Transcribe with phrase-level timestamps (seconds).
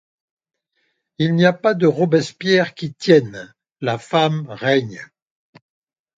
[1.19, 4.99] Il n'y a pas de Robespierre qui tienne, la femme règne.